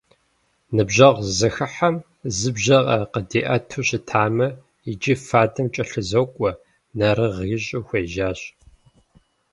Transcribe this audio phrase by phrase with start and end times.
[0.75, 1.95] Ныбжьэгъу зэхыхьэм
[2.37, 2.77] зы бжьэ
[3.11, 4.47] къадиӏэту щытамэ,
[4.91, 6.51] иджы фадэм кӏэлъызокӏуэ,
[6.97, 8.39] нэрыгъ ищӏу хуежьащ.